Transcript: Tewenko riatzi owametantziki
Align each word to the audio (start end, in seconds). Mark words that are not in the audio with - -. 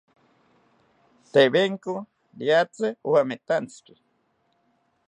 Tewenko 1.33 1.95
riatzi 2.39 2.87
owametantziki 3.07 3.93